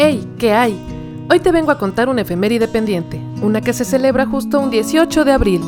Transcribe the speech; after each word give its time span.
¡Hey! 0.00 0.24
¿Qué 0.38 0.52
hay? 0.52 0.78
Hoy 1.28 1.40
te 1.40 1.50
vengo 1.50 1.72
a 1.72 1.78
contar 1.78 2.08
una 2.08 2.20
efeméride 2.20 2.68
pendiente, 2.68 3.20
una 3.42 3.60
que 3.60 3.72
se 3.72 3.84
celebra 3.84 4.26
justo 4.26 4.60
un 4.60 4.70
18 4.70 5.24
de 5.24 5.32
abril. 5.32 5.60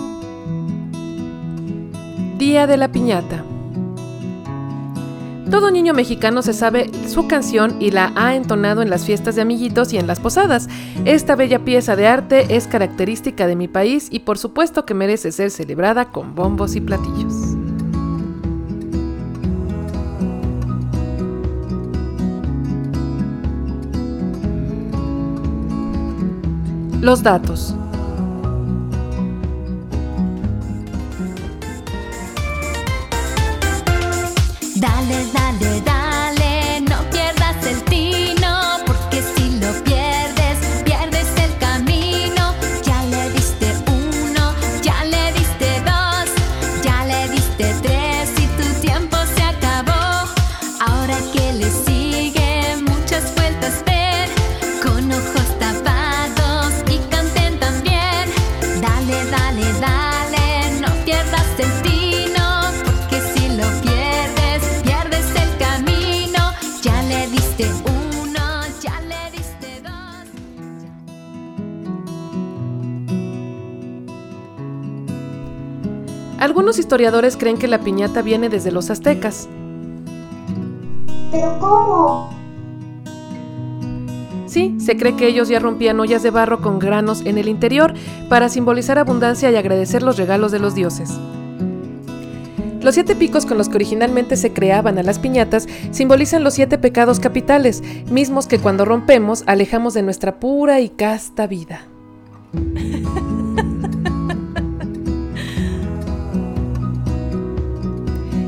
Día 2.39 2.69
de 2.69 2.77
la 2.77 2.93
Piñata. 2.93 3.43
Todo 5.51 5.73
niño 5.73 5.95
mexicano 5.95 6.43
se 6.43 6.53
sabe 6.53 6.93
su 7.09 7.27
canción 7.27 7.83
y 7.83 7.91
la 7.91 8.13
ha 8.15 8.37
entonado 8.37 8.83
en 8.83 8.91
las 8.91 9.05
fiestas 9.05 9.35
de 9.35 9.43
amiguitos 9.43 9.93
y 9.93 9.99
en 9.99 10.07
las 10.07 10.21
posadas. 10.21 10.69
Esta 11.05 11.35
bella 11.35 11.65
pieza 11.65 11.97
de 11.97 12.07
arte 12.07 12.55
es 12.55 12.69
característica 12.69 13.49
de 13.49 13.57
mi 13.57 13.67
país 13.67 14.07
y 14.13 14.21
por 14.21 14.39
supuesto 14.39 14.87
que 14.87 14.95
merece 14.95 15.33
ser 15.33 15.51
celebrada 15.51 16.13
con 16.13 16.37
bombos 16.37 16.77
y 16.77 16.81
platillos. 16.81 17.50
Los 27.01 27.23
datos. 27.23 27.75
Dale, 34.77 35.27
dale, 35.33 35.81
dale, 35.81 36.00
Algunos 76.41 76.79
historiadores 76.79 77.37
creen 77.37 77.59
que 77.59 77.69
la 77.69 77.81
piñata 77.81 78.23
viene 78.23 78.49
desde 78.49 78.73
los 78.73 78.89
aztecas. 78.89 79.47
¿Pero 81.31 81.59
cómo? 81.61 82.31
Sí, 84.47 84.75
se 84.81 84.97
cree 84.97 85.17
que 85.17 85.29
ellos 85.29 85.49
ya 85.49 85.59
rompían 85.59 86.01
ollas 86.01 86.23
de 86.23 86.31
barro 86.31 86.63
con 86.63 86.79
granos 86.79 87.21
en 87.27 87.37
el 87.37 87.47
interior 87.47 87.93
para 88.31 88.49
simbolizar 88.49 88.99
abundancia 88.99 89.51
y 89.51 89.57
agradecer 89.57 90.03
los 90.03 90.17
regalos 90.17 90.51
de 90.51 90.61
los 90.61 90.75
dioses. 90.75 91.11
Los 92.83 92.95
siete 92.95 93.15
picos 93.15 93.45
con 93.45 93.59
los 93.59 93.69
que 93.69 93.77
originalmente 93.77 94.37
se 94.37 94.53
creaban 94.53 94.99
a 94.99 95.03
las 95.03 95.19
piñatas 95.19 95.69
simbolizan 95.91 96.43
los 96.43 96.55
siete 96.55 96.79
pecados 96.79 97.21
capitales, 97.21 97.83
mismos 98.11 98.47
que 98.47 98.59
cuando 98.59 98.85
rompemos 98.85 99.45
alejamos 99.47 99.93
de 99.93 100.03
nuestra 100.03 100.41
pura 100.41 100.81
y 100.81 100.89
casta 100.89 101.47
vida. 101.47 101.83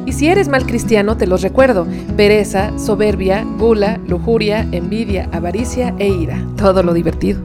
Y 0.07 0.13
si 0.13 0.29
eres 0.29 0.49
mal 0.49 0.67
cristiano, 0.67 1.17
te 1.17 1.27
los 1.27 1.43
recuerdo. 1.43 1.87
Pereza, 2.17 2.79
soberbia, 2.79 3.45
gula, 3.59 3.99
lujuria, 4.07 4.67
envidia, 4.73 5.29
avaricia 5.33 5.95
e 5.99 6.09
ira. 6.09 6.47
Todo 6.57 6.83
lo 6.83 6.93
divertido. 6.93 7.41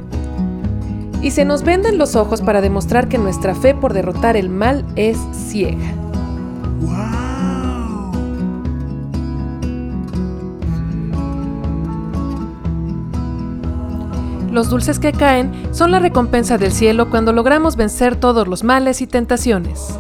Y 1.22 1.32
se 1.32 1.46
nos 1.46 1.64
venden 1.64 1.98
los 1.98 2.16
ojos 2.16 2.42
para 2.42 2.62
demostrar 2.62 3.08
que 3.10 3.18
nuestra 3.18 3.56
fe 3.56 3.74
por 3.74 3.94
derrotar 3.94 4.38
el 4.38 4.50
mal 4.50 4.86
es 4.96 5.18
ciega. 5.34 6.07
Los 14.58 14.72
dulces 14.72 14.98
que 14.98 15.12
caen 15.12 15.52
son 15.72 15.92
la 15.92 16.00
recompensa 16.00 16.58
del 16.58 16.72
cielo 16.72 17.12
cuando 17.12 17.32
logramos 17.32 17.76
vencer 17.76 18.16
todos 18.16 18.48
los 18.48 18.64
males 18.64 19.02
y 19.02 19.06
tentaciones. 19.06 20.00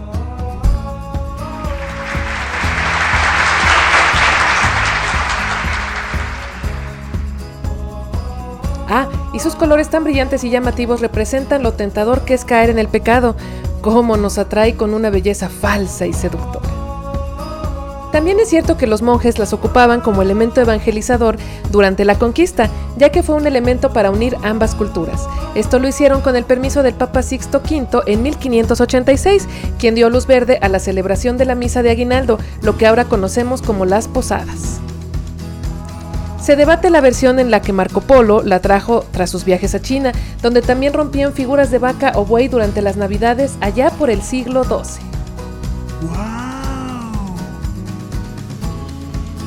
Ah, 8.89 9.07
y 9.31 9.39
sus 9.39 9.53
colores 9.53 9.89
tan 9.89 10.03
brillantes 10.03 10.43
y 10.43 10.49
llamativos 10.49 11.01
representan 11.01 11.61
lo 11.61 11.73
tentador 11.73 12.25
que 12.25 12.33
es 12.33 12.43
caer 12.43 12.71
en 12.71 12.79
el 12.79 12.87
pecado, 12.87 13.35
cómo 13.81 14.17
nos 14.17 14.39
atrae 14.39 14.75
con 14.75 14.95
una 14.95 15.11
belleza 15.11 15.49
falsa 15.49 16.07
y 16.07 16.13
seductora. 16.13 16.66
También 18.11 18.39
es 18.39 18.49
cierto 18.49 18.77
que 18.77 18.87
los 18.87 19.01
monjes 19.01 19.37
las 19.37 19.53
ocupaban 19.53 20.01
como 20.01 20.21
elemento 20.21 20.61
evangelizador 20.61 21.37
durante 21.71 22.05
la 22.05 22.17
conquista, 22.17 22.69
ya 22.97 23.09
que 23.09 23.21
fue 23.21 23.35
un 23.35 23.47
elemento 23.47 23.91
para 23.91 24.11
unir 24.11 24.37
ambas 24.43 24.75
culturas. 24.75 25.27
Esto 25.55 25.79
lo 25.79 25.87
hicieron 25.87 26.21
con 26.21 26.35
el 26.35 26.45
permiso 26.45 26.83
del 26.83 26.93
Papa 26.93 27.21
Sixto 27.21 27.59
V 27.59 28.01
en 28.05 28.23
1586, 28.23 29.47
quien 29.77 29.95
dio 29.95 30.09
luz 30.09 30.25
verde 30.25 30.57
a 30.61 30.69
la 30.69 30.79
celebración 30.79 31.37
de 31.37 31.45
la 31.45 31.55
misa 31.55 31.83
de 31.83 31.89
aguinaldo, 31.89 32.39
lo 32.61 32.77
que 32.77 32.87
ahora 32.87 33.05
conocemos 33.05 33.61
como 33.61 33.85
las 33.85 34.07
posadas. 34.07 34.79
Se 36.41 36.55
debate 36.55 36.89
la 36.89 37.01
versión 37.01 37.39
en 37.39 37.51
la 37.51 37.61
que 37.61 37.73
Marco 37.73 37.99
Polo 37.99 38.41
la 38.41 38.61
trajo 38.61 39.03
tras 39.11 39.29
sus 39.29 39.43
viajes 39.43 39.75
a 39.75 39.81
China, 39.81 40.13
donde 40.41 40.61
también 40.61 40.93
rompían 40.93 41.33
figuras 41.33 41.71
de 41.71 41.79
vaca 41.79 42.13
o 42.15 42.23
buey 42.23 42.47
durante 42.47 42.81
las 42.81 42.95
navidades 42.95 43.57
allá 43.59 43.89
por 43.89 44.09
el 44.09 44.21
siglo 44.21 44.63
XII. 44.63 45.16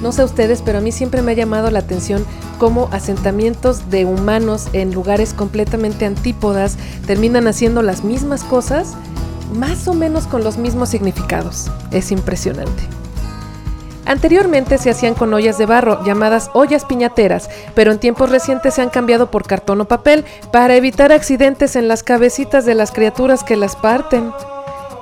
No 0.02 0.12
sé 0.12 0.24
ustedes, 0.24 0.62
pero 0.62 0.78
a 0.78 0.80
mí 0.80 0.92
siempre 0.92 1.22
me 1.22 1.32
ha 1.32 1.34
llamado 1.34 1.70
la 1.70 1.80
atención 1.80 2.24
cómo 2.58 2.88
asentamientos 2.90 3.90
de 3.90 4.06
humanos 4.06 4.68
en 4.72 4.92
lugares 4.94 5.34
completamente 5.34 6.06
antípodas 6.06 6.76
terminan 7.06 7.46
haciendo 7.46 7.82
las 7.82 8.02
mismas 8.02 8.42
cosas, 8.44 8.94
más 9.52 9.88
o 9.88 9.94
menos 9.94 10.26
con 10.26 10.42
los 10.42 10.56
mismos 10.56 10.88
significados. 10.88 11.70
Es 11.90 12.12
impresionante. 12.12 12.82
Anteriormente 14.06 14.78
se 14.78 14.90
hacían 14.90 15.14
con 15.14 15.32
ollas 15.34 15.58
de 15.58 15.66
barro, 15.66 16.02
llamadas 16.04 16.50
ollas 16.54 16.84
piñateras, 16.84 17.48
pero 17.74 17.92
en 17.92 17.98
tiempos 17.98 18.30
recientes 18.30 18.74
se 18.74 18.82
han 18.82 18.88
cambiado 18.88 19.30
por 19.30 19.46
cartón 19.46 19.82
o 19.82 19.84
papel 19.84 20.24
para 20.50 20.74
evitar 20.74 21.12
accidentes 21.12 21.76
en 21.76 21.86
las 21.86 22.02
cabecitas 22.02 22.64
de 22.64 22.74
las 22.74 22.90
criaturas 22.90 23.44
que 23.44 23.56
las 23.56 23.76
parten. 23.76 24.32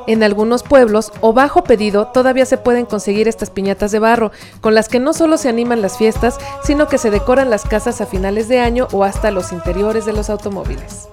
En 0.09 0.23
algunos 0.23 0.63
pueblos 0.63 1.13
o 1.21 1.35
bajo 1.35 1.65
pedido 1.65 2.07
todavía 2.07 2.47
se 2.47 2.57
pueden 2.57 2.87
conseguir 2.87 3.29
estas 3.29 3.51
piñatas 3.51 3.93
de 3.93 3.99
barro, 3.99 4.33
con 4.63 4.75
las 4.75 4.89
que 4.89 5.01
no 5.01 5.13
solo 5.13 5.37
se 5.37 5.51
animan 5.51 5.83
las 5.83 5.99
fiestas, 5.99 6.39
sino 6.65 6.89
que 6.89 6.97
se 6.97 7.10
decoran 7.10 7.51
las 7.51 7.65
casas 7.65 8.01
a 8.01 8.07
finales 8.07 8.49
de 8.49 8.59
año 8.59 8.89
o 8.93 9.05
hasta 9.05 9.31
los 9.31 9.53
interiores 9.53 10.07
de 10.07 10.15
los 10.15 10.31
automóviles. 10.31 11.09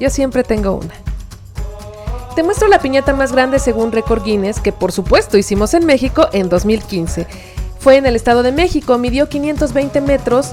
Yo 0.00 0.10
siempre 0.10 0.42
tengo 0.42 0.72
una. 0.72 0.92
Te 2.34 2.42
muestro 2.42 2.66
la 2.66 2.80
piñata 2.80 3.12
más 3.12 3.30
grande 3.30 3.60
según 3.60 3.92
Record 3.92 4.24
Guinness, 4.24 4.58
que 4.58 4.72
por 4.72 4.90
supuesto 4.90 5.38
hicimos 5.38 5.72
en 5.74 5.86
México 5.86 6.26
en 6.32 6.48
2015. 6.48 7.28
Fue 7.78 7.98
en 7.98 8.06
el 8.06 8.16
Estado 8.16 8.42
de 8.42 8.50
México, 8.50 8.98
midió 8.98 9.28
520 9.28 10.00
metros 10.00 10.50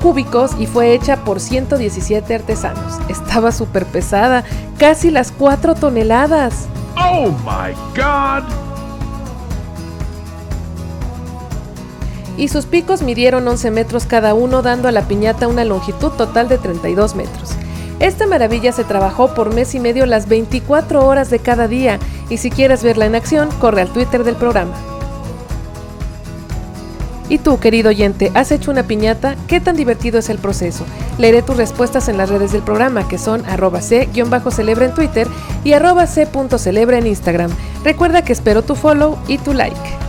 cúbicos 0.00 0.52
y 0.58 0.66
fue 0.66 0.94
hecha 0.94 1.24
por 1.24 1.40
117 1.40 2.34
artesanos. 2.34 3.00
Estaba 3.10 3.52
súper 3.52 3.84
pesada, 3.84 4.44
casi 4.78 5.10
las 5.10 5.30
4 5.30 5.74
toneladas. 5.74 6.68
Oh 7.16 7.30
my 7.44 7.72
god! 7.94 8.42
y 12.36 12.48
sus 12.48 12.66
picos 12.66 13.02
midieron 13.02 13.46
11 13.46 13.70
metros 13.70 14.06
cada 14.06 14.34
uno, 14.34 14.62
dando 14.62 14.88
a 14.88 14.92
la 14.92 15.06
piñata 15.06 15.46
una 15.46 15.64
longitud 15.64 16.10
total 16.10 16.48
de 16.48 16.58
32 16.58 17.14
metros. 17.14 17.50
Esta 18.00 18.26
maravilla 18.26 18.72
se 18.72 18.82
trabajó 18.82 19.32
por 19.34 19.54
mes 19.54 19.76
y 19.76 19.80
medio 19.80 20.04
las 20.04 20.28
24 20.28 21.06
horas 21.06 21.30
de 21.30 21.38
cada 21.38 21.68
día, 21.68 22.00
y 22.28 22.38
si 22.38 22.50
quieres 22.50 22.82
verla 22.82 23.06
en 23.06 23.14
acción, 23.14 23.48
corre 23.60 23.82
al 23.82 23.92
Twitter 23.92 24.24
del 24.24 24.34
programa. 24.34 24.74
Y 27.34 27.38
tú, 27.38 27.58
querido 27.58 27.88
oyente, 27.88 28.30
¿has 28.34 28.52
hecho 28.52 28.70
una 28.70 28.84
piñata? 28.84 29.34
¿Qué 29.48 29.60
tan 29.60 29.74
divertido 29.74 30.20
es 30.20 30.28
el 30.28 30.38
proceso? 30.38 30.84
Leeré 31.18 31.42
tus 31.42 31.56
respuestas 31.56 32.08
en 32.08 32.16
las 32.16 32.28
redes 32.28 32.52
del 32.52 32.62
programa, 32.62 33.08
que 33.08 33.18
son 33.18 33.44
arroba 33.46 33.82
c-celebra 33.82 34.84
en 34.84 34.94
Twitter 34.94 35.26
y 35.64 35.72
arroba 35.72 36.06
c.celebra 36.06 36.98
en 36.98 37.08
Instagram. 37.08 37.50
Recuerda 37.82 38.22
que 38.22 38.32
espero 38.32 38.62
tu 38.62 38.76
follow 38.76 39.18
y 39.26 39.38
tu 39.38 39.52
like. 39.52 40.03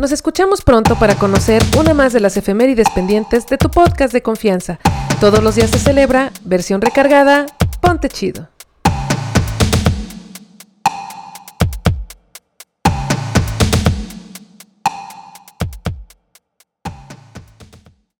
Nos 0.00 0.12
escuchamos 0.12 0.62
pronto 0.62 0.98
para 0.98 1.16
conocer 1.16 1.62
una 1.78 1.92
más 1.92 2.14
de 2.14 2.20
las 2.20 2.38
efemérides 2.38 2.88
pendientes 2.94 3.46
de 3.48 3.58
tu 3.58 3.70
podcast 3.70 4.14
de 4.14 4.22
confianza. 4.22 4.78
Todos 5.20 5.42
los 5.42 5.56
días 5.56 5.68
se 5.68 5.78
celebra, 5.78 6.32
versión 6.42 6.80
recargada, 6.80 7.44
ponte 7.82 8.08
chido. 8.08 8.48